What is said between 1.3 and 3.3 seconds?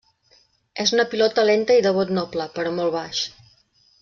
lenta i de bot noble però molt baix.